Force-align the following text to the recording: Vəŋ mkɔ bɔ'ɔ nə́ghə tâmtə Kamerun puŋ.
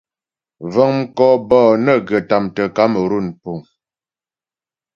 Vəŋ 0.73 0.89
mkɔ 0.99 1.27
bɔ'ɔ 1.49 1.71
nə́ghə 1.85 2.17
tâmtə 2.29 2.63
Kamerun 2.75 3.27
puŋ. 3.41 3.59